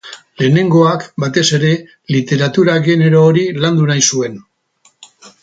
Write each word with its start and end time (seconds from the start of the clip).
Lehenengoak, 0.41 1.03
batez 1.23 1.43
ere, 1.57 1.69
literatura 2.15 2.79
genero 2.89 3.23
hori 3.27 3.45
landu 3.67 3.87
nahi 3.93 4.05
zuen. 4.09 4.43